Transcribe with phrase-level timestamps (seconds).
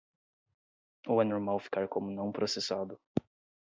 [1.09, 2.99] Ou é normal ficar como "não processado"?